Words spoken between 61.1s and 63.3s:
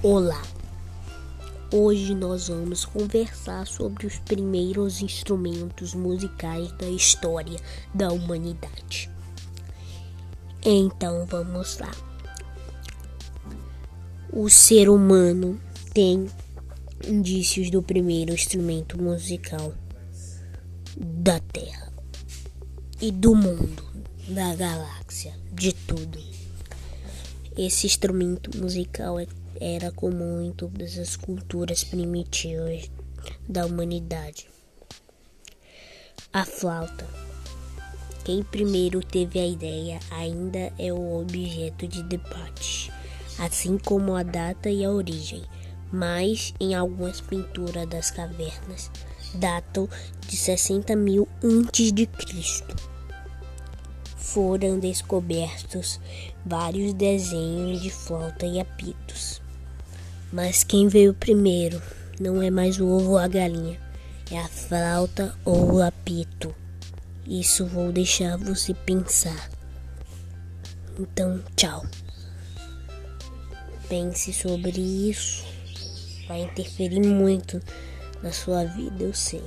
primeiro não é mais o ovo ou a